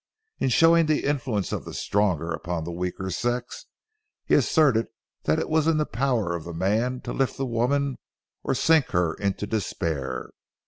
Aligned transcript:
In 0.39 0.49
showing 0.49 0.87
the 0.87 1.03
influence 1.05 1.51
of 1.51 1.63
the 1.63 1.75
stronger 1.75 2.31
upon 2.31 2.63
the 2.63 2.71
weaker 2.71 3.11
sex, 3.11 3.67
he 4.25 4.33
asserted 4.33 4.87
that 5.25 5.37
it 5.37 5.47
was 5.47 5.67
in 5.67 5.77
the 5.77 5.85
power 5.85 6.33
of 6.35 6.43
the 6.43 6.55
man 6.55 7.01
to 7.01 7.13
lift 7.13 7.37
the 7.37 7.45
woman 7.45 7.99
or 8.41 8.55
to 8.55 8.59
sink 8.59 8.87
her 8.93 9.13
into 9.13 9.45
despair. 9.45 10.31